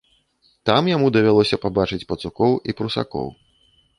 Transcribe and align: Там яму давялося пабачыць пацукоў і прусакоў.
Там 0.69 0.87
яму 0.95 1.09
давялося 1.17 1.59
пабачыць 1.65 2.01
пацукоў 2.13 2.51
і 2.73 2.77
прусакоў. 2.79 3.27